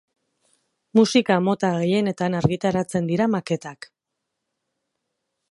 [0.99, 3.91] Musika mota gehienetan argitaratzen dira maketak.